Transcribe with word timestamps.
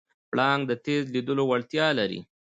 پړانګ 0.31 0.61
د 0.67 0.71
تېز 0.85 1.01
لیدلو 1.15 1.43
وړتیا 1.47 1.87
لري. 1.99 2.19